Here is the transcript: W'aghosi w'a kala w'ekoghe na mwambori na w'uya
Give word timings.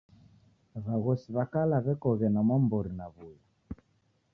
W'aghosi 0.83 1.29
w'a 1.35 1.45
kala 1.53 1.77
w'ekoghe 1.85 2.27
na 2.31 2.41
mwambori 2.45 2.91
na 2.97 3.05
w'uya 3.13 3.43